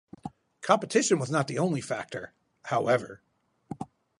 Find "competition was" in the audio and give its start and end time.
0.63-1.29